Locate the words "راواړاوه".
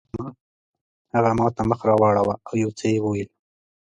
1.89-2.35